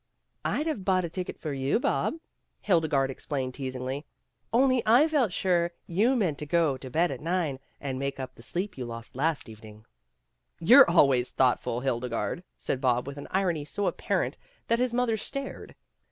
[0.43, 2.15] "I'd have bought a ticket for you, Bob,"
[2.61, 4.05] Hildegarde ex 160 PEGGY RAYMOND'S WAY plained teasingly,
[4.51, 8.33] "Only I felt sure you meant to go to bed at nine, and make up
[8.33, 9.85] the sleep you lost last evening."
[10.59, 15.75] "You're always thoughtful, Hildegarde," said Bob with an irony so apparent that his mother stared.